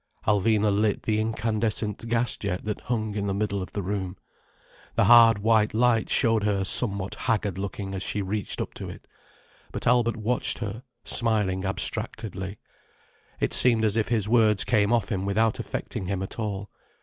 [0.25, 4.17] Alvina lit the incandescent gas jet that hung in the middle of the room.
[4.95, 9.05] The hard white light showed her somewhat haggard looking as she reached up to it.
[9.71, 12.57] But Albert watched her, smiling abstractedly.
[13.39, 16.71] It seemed as if his words came off him without affecting him at all.